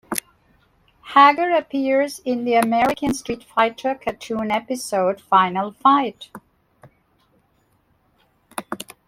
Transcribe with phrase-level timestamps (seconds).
[1.03, 6.31] Haggar appears in the American "Street Fighter" cartoon episode "Final Fight".